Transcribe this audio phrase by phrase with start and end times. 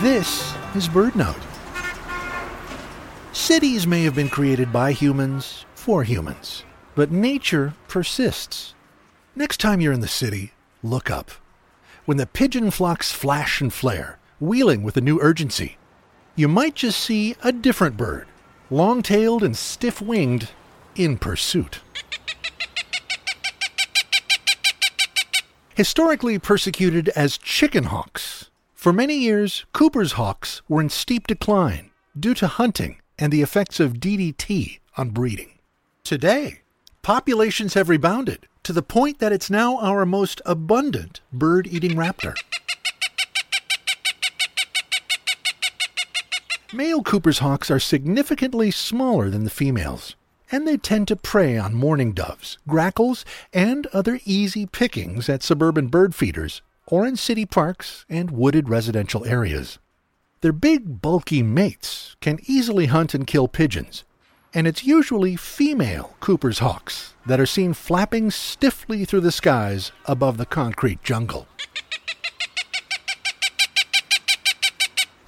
[0.00, 1.42] This is BirdNote.
[3.32, 6.62] Cities may have been created by humans for humans,
[6.94, 8.74] but nature persists.
[9.34, 10.52] Next time you're in the city,
[10.84, 11.32] look up.
[12.04, 15.78] When the pigeon flocks flash and flare, wheeling with a new urgency,
[16.36, 18.28] you might just see a different bird,
[18.70, 20.50] long tailed and stiff winged,
[20.94, 21.80] in pursuit.
[25.74, 28.47] Historically persecuted as chicken hawks,
[28.78, 33.80] for many years, Cooper's hawks were in steep decline due to hunting and the effects
[33.80, 35.58] of DDT on breeding.
[36.04, 36.60] Today,
[37.02, 42.36] populations have rebounded to the point that it's now our most abundant bird eating raptor.
[46.72, 50.14] Male Cooper's hawks are significantly smaller than the females,
[50.52, 55.88] and they tend to prey on mourning doves, grackles, and other easy pickings at suburban
[55.88, 59.78] bird feeders or in city parks and wooded residential areas.
[60.40, 64.04] Their big, bulky mates can easily hunt and kill pigeons,
[64.54, 70.38] and it's usually female Cooper's hawks that are seen flapping stiffly through the skies above
[70.38, 71.46] the concrete jungle.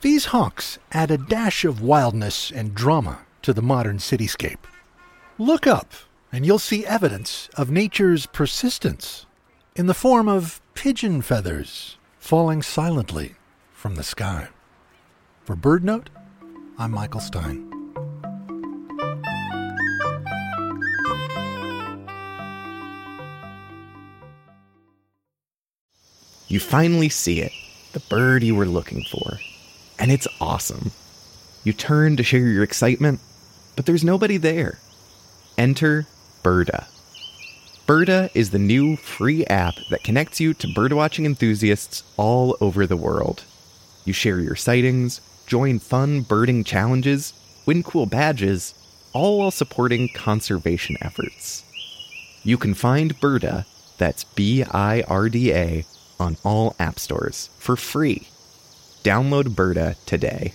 [0.00, 4.64] These hawks add a dash of wildness and drama to the modern cityscape.
[5.38, 5.92] Look up,
[6.30, 9.26] and you'll see evidence of nature's persistence
[9.78, 13.36] in the form of pigeon feathers falling silently
[13.72, 14.48] from the sky.
[15.44, 16.08] For BirdNote,
[16.78, 17.70] I'm Michael Stein.
[26.48, 27.52] You finally see it,
[27.92, 29.38] the bird you were looking for.
[30.00, 30.90] And it's awesome.
[31.62, 33.20] You turn to share your excitement,
[33.76, 34.80] but there's nobody there.
[35.56, 36.08] Enter
[36.42, 36.88] Birda.
[37.88, 42.98] Birda is the new free app that connects you to birdwatching enthusiasts all over the
[42.98, 43.44] world.
[44.04, 47.32] You share your sightings, join fun birding challenges,
[47.64, 48.74] win cool badges,
[49.14, 51.64] all while supporting conservation efforts.
[52.44, 53.64] You can find Birda,
[53.96, 55.86] that's B I R D A,
[56.20, 58.28] on all app stores for free.
[59.02, 60.52] Download Birda today.